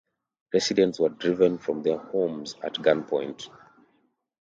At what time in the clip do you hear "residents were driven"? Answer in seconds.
0.51-1.59